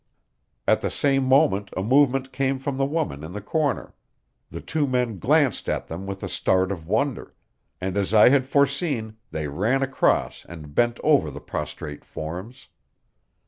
[0.67, 3.93] At the same moment a movement came from the woman in the corner;
[4.49, 7.35] the two men glanced at them with a start of wonder;
[7.79, 12.67] and as I had foreseen, they ran across and bent over the prostrate forms.